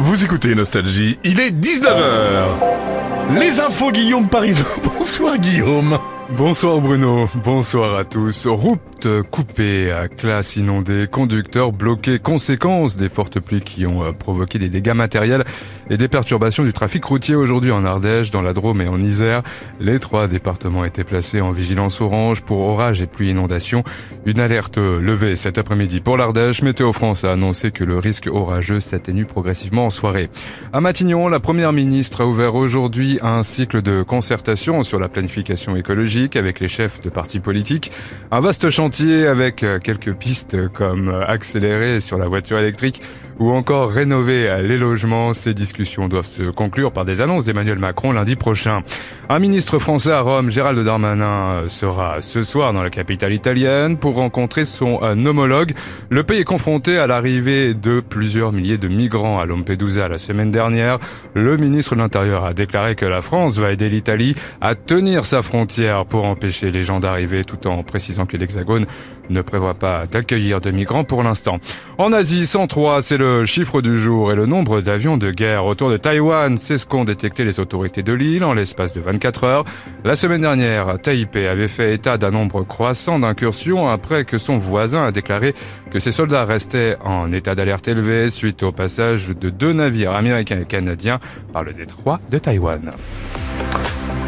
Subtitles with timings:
[0.00, 3.40] Vous écoutez Nostalgie, il est 19h.
[3.40, 4.64] Les infos Guillaume Parisot.
[4.84, 5.98] Bonsoir Guillaume.
[6.36, 8.46] Bonsoir Bruno, bonsoir à tous.
[8.46, 14.68] Route coupée, classe inondée, conducteurs bloqués, conséquences des fortes pluies qui ont euh, provoqué des
[14.68, 15.44] dégâts matériels
[15.88, 19.42] et des perturbations du trafic routier aujourd'hui en Ardèche, dans la Drôme et en Isère.
[19.80, 23.82] Les trois départements étaient placés en vigilance orange pour orage et pluie inondation.
[24.26, 26.60] Une alerte levée cet après-midi pour l'Ardèche.
[26.60, 30.28] Météo France a annoncé que le risque orageux s'atténue progressivement en soirée.
[30.72, 35.76] À Matignon, la première ministre a ouvert aujourd'hui un cycle de concertation sur la planification
[35.76, 37.92] écologique avec les chefs de partis politiques.
[38.32, 43.00] Un vaste chantier avec euh, quelques pistes comme euh, accélérer sur la voiture électrique
[43.38, 45.32] ou encore rénover les logements.
[45.32, 48.82] Ces discussions doivent se conclure par des annonces d'Emmanuel Macron lundi prochain.
[49.28, 53.96] Un ministre français à Rome, Gérald Darmanin, euh, sera ce soir dans la capitale italienne
[53.96, 55.72] pour rencontrer son homologue.
[56.10, 60.50] Le pays est confronté à l'arrivée de plusieurs milliers de migrants à Lampedusa la semaine
[60.50, 60.98] dernière.
[61.34, 65.42] Le ministre de l'Intérieur a déclaré que la France va aider l'Italie à tenir sa
[65.42, 68.86] frontière pour empêcher les gens d'arriver tout en précisant que l'Hexagone
[69.30, 71.58] ne prévoit pas d'accueillir de migrants pour l'instant.
[71.98, 75.90] En Asie, 103, c'est le chiffre du jour et le nombre d'avions de guerre autour
[75.90, 79.64] de Taïwan, c'est ce qu'ont détecté les autorités de l'île en l'espace de 24 heures.
[80.04, 85.04] La semaine dernière, Taipei avait fait état d'un nombre croissant d'incursions après que son voisin
[85.04, 85.54] a déclaré
[85.90, 90.60] que ses soldats restaient en état d'alerte élevé suite au passage de deux navires américains
[90.60, 91.20] et canadiens
[91.52, 92.92] par le détroit de Taïwan.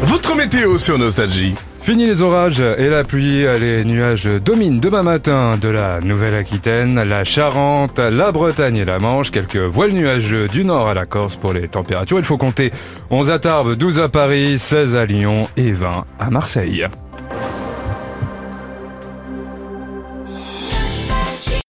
[0.03, 1.55] Votre météo sur Nostalgie.
[1.83, 7.23] Fini les orages et la pluie, les nuages dominent demain matin de la Nouvelle-Aquitaine, la
[7.23, 11.53] Charente, la Bretagne et la Manche, quelques voiles nuageux du nord à la Corse pour
[11.53, 12.19] les températures.
[12.19, 12.71] Il faut compter
[13.09, 16.87] 11 à Tarbes, 12 à Paris, 16 à Lyon et 20 à Marseille.